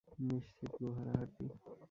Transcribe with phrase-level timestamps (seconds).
[0.27, 1.45] নিশ্চিত গো-হারা হারতি।